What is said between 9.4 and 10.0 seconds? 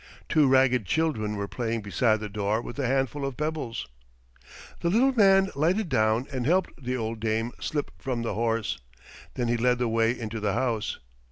he led the